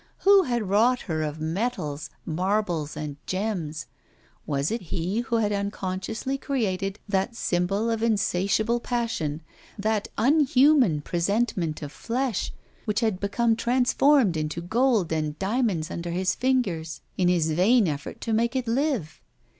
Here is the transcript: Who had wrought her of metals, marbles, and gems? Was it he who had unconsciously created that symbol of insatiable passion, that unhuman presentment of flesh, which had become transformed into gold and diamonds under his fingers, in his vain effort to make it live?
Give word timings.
Who 0.21 0.41
had 0.41 0.67
wrought 0.67 1.01
her 1.01 1.21
of 1.21 1.39
metals, 1.39 2.09
marbles, 2.25 2.97
and 2.97 3.17
gems? 3.27 3.85
Was 4.47 4.71
it 4.71 4.81
he 4.89 5.19
who 5.19 5.35
had 5.35 5.51
unconsciously 5.51 6.39
created 6.39 6.97
that 7.07 7.35
symbol 7.35 7.91
of 7.91 8.01
insatiable 8.01 8.79
passion, 8.79 9.43
that 9.77 10.07
unhuman 10.17 11.01
presentment 11.01 11.83
of 11.83 11.91
flesh, 11.91 12.51
which 12.85 13.01
had 13.01 13.19
become 13.19 13.55
transformed 13.55 14.35
into 14.35 14.59
gold 14.59 15.13
and 15.13 15.37
diamonds 15.37 15.91
under 15.91 16.09
his 16.09 16.33
fingers, 16.33 17.01
in 17.15 17.27
his 17.27 17.51
vain 17.51 17.87
effort 17.87 18.19
to 18.21 18.33
make 18.33 18.55
it 18.55 18.65
live? 18.67 19.21